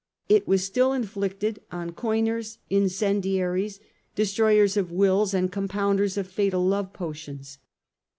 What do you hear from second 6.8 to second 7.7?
potions.